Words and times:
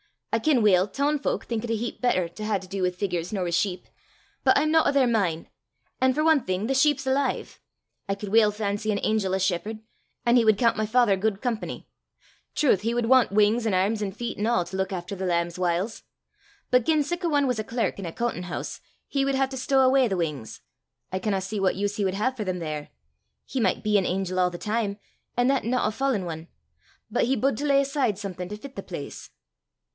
"I 0.33 0.39
ken 0.39 0.63
weel 0.63 0.87
toon 0.87 1.19
fowk 1.19 1.45
think 1.45 1.63
it 1.65 1.69
a 1.69 1.75
heap 1.75 2.01
better 2.01 2.27
to 2.27 2.45
hae 2.45 2.57
to 2.57 2.67
du 2.67 2.81
wi' 2.81 2.89
figures 2.89 3.31
nor 3.33 3.43
wi' 3.43 3.49
sheep, 3.51 3.87
but 4.45 4.57
I'm 4.57 4.71
no 4.71 4.81
o' 4.83 4.91
their 4.91 5.05
min'; 5.05 5.47
an' 5.99 6.13
for 6.13 6.23
ae 6.31 6.39
thing, 6.39 6.65
the 6.65 6.73
sheep's 6.73 7.05
alive. 7.05 7.59
I 8.09 8.15
could 8.15 8.29
weel 8.29 8.49
fancy 8.49 8.91
an 8.91 8.99
angel 9.03 9.33
a 9.33 9.39
shepherd 9.39 9.81
an' 10.25 10.37
he 10.37 10.45
wad 10.45 10.57
coont 10.57 10.77
my 10.77 10.85
father 10.87 11.17
guid 11.17 11.39
company! 11.41 11.87
Trowth, 12.55 12.81
he 12.81 12.95
wad 12.95 13.07
want 13.07 13.33
wings 13.33 13.67
an' 13.67 13.73
airms 13.75 14.01
an' 14.01 14.13
feet 14.13 14.39
an' 14.39 14.47
a' 14.47 14.63
to 14.65 14.77
luik 14.77 14.93
efter 14.93 15.15
the 15.15 15.25
lambs 15.25 15.59
whiles! 15.59 16.01
But 16.71 16.85
gien 16.85 17.03
sic 17.03 17.23
a 17.23 17.27
ane 17.27 17.45
was 17.45 17.59
a 17.59 17.63
clerk 17.63 17.99
in 17.99 18.05
a 18.05 18.13
coontin' 18.13 18.43
hoose, 18.43 18.79
he 19.07 19.25
wad 19.25 19.35
hae 19.35 19.47
to 19.47 19.57
stow 19.57 19.81
awa' 19.81 20.07
the 20.07 20.17
wings; 20.17 20.61
I 21.11 21.19
cannot 21.19 21.43
see 21.43 21.59
what 21.59 21.75
use 21.75 21.97
he 21.97 22.05
wad 22.05 22.15
hae 22.15 22.31
for 22.31 22.45
them 22.45 22.59
there. 22.59 22.87
He 23.45 23.59
micht 23.59 23.83
be 23.83 23.97
an 23.99 24.05
angel 24.05 24.39
a' 24.39 24.49
the 24.49 24.57
time, 24.57 24.97
an' 25.37 25.47
that 25.49 25.65
no 25.65 25.83
a 25.83 25.91
fallen 25.91 26.27
ane, 26.31 26.47
but 27.11 27.25
he 27.25 27.35
bude 27.35 27.57
to 27.57 27.65
lay 27.65 27.81
aside 27.81 28.17
something 28.17 28.47
to 28.49 28.57
fit 28.57 28.75
the 28.77 28.81
place." 28.81 29.29